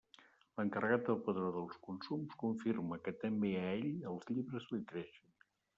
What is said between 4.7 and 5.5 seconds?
li creixen.